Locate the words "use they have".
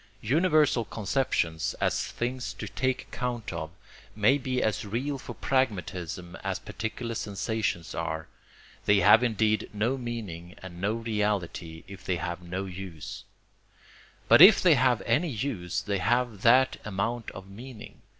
15.29-16.41